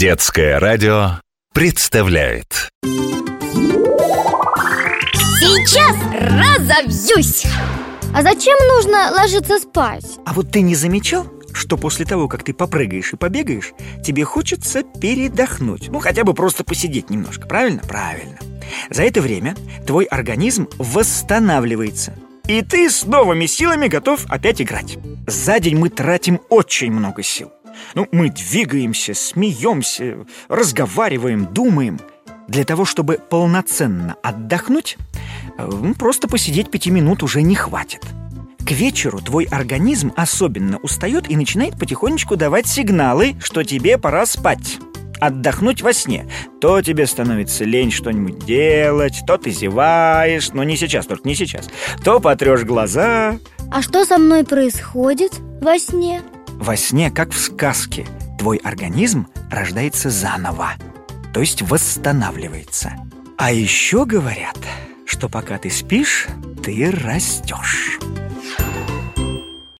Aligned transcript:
Детское 0.00 0.58
радио 0.58 1.20
представляет 1.52 2.70
Сейчас 5.36 5.94
разобьюсь 6.14 7.44
А 8.14 8.22
зачем 8.22 8.56
нужно 8.66 9.10
ложиться 9.10 9.58
спать? 9.58 10.06
А 10.24 10.32
вот 10.32 10.50
ты 10.52 10.62
не 10.62 10.74
замечал, 10.74 11.26
что 11.52 11.76
после 11.76 12.06
того, 12.06 12.28
как 12.28 12.44
ты 12.44 12.54
попрыгаешь 12.54 13.12
и 13.12 13.16
побегаешь, 13.16 13.74
тебе 14.02 14.24
хочется 14.24 14.84
передохнуть? 14.84 15.90
Ну, 15.90 15.98
хотя 15.98 16.24
бы 16.24 16.32
просто 16.32 16.64
посидеть 16.64 17.10
немножко, 17.10 17.46
правильно? 17.46 17.82
Правильно. 17.86 18.38
За 18.88 19.02
это 19.02 19.20
время 19.20 19.54
твой 19.86 20.06
организм 20.06 20.66
восстанавливается. 20.78 22.14
И 22.48 22.62
ты 22.62 22.88
с 22.88 23.04
новыми 23.04 23.44
силами 23.44 23.86
готов 23.86 24.24
опять 24.30 24.62
играть. 24.62 24.96
За 25.26 25.60
день 25.60 25.76
мы 25.76 25.90
тратим 25.90 26.40
очень 26.48 26.90
много 26.90 27.22
сил. 27.22 27.52
Ну, 27.94 28.08
мы 28.12 28.30
двигаемся, 28.30 29.14
смеемся, 29.14 30.26
разговариваем, 30.48 31.46
думаем. 31.46 31.98
Для 32.48 32.64
того, 32.64 32.84
чтобы 32.84 33.18
полноценно 33.30 34.16
отдохнуть, 34.22 34.98
э, 35.56 35.64
ну, 35.66 35.94
просто 35.94 36.26
посидеть 36.26 36.70
пяти 36.70 36.90
минут 36.90 37.22
уже 37.22 37.42
не 37.42 37.54
хватит. 37.54 38.04
К 38.66 38.72
вечеру 38.72 39.20
твой 39.20 39.44
организм 39.44 40.12
особенно 40.16 40.78
устает 40.78 41.30
и 41.30 41.36
начинает 41.36 41.78
потихонечку 41.78 42.36
давать 42.36 42.66
сигналы, 42.66 43.34
что 43.42 43.62
тебе 43.64 43.98
пора 43.98 44.26
спать. 44.26 44.78
Отдохнуть 45.20 45.82
во 45.82 45.92
сне. 45.92 46.26
То 46.60 46.80
тебе 46.80 47.06
становится 47.06 47.64
лень 47.64 47.90
что-нибудь 47.90 48.44
делать, 48.46 49.20
то 49.26 49.36
ты 49.36 49.50
зеваешь, 49.50 50.50
но 50.52 50.64
не 50.64 50.76
сейчас, 50.76 51.06
только 51.06 51.28
не 51.28 51.34
сейчас. 51.34 51.68
То 52.04 52.20
потрешь 52.20 52.62
глаза. 52.62 53.38
А 53.70 53.82
что 53.82 54.04
со 54.04 54.18
мной 54.18 54.44
происходит 54.44 55.32
во 55.60 55.78
сне? 55.78 56.22
Во 56.60 56.76
сне, 56.76 57.10
как 57.10 57.32
в 57.32 57.38
сказке, 57.38 58.06
твой 58.38 58.58
организм 58.58 59.26
рождается 59.50 60.10
заново, 60.10 60.72
то 61.32 61.40
есть 61.40 61.62
восстанавливается. 61.62 62.92
А 63.38 63.50
еще 63.50 64.04
говорят, 64.04 64.58
что 65.06 65.30
пока 65.30 65.56
ты 65.56 65.70
спишь, 65.70 66.26
ты 66.62 66.90
растешь. 66.90 67.98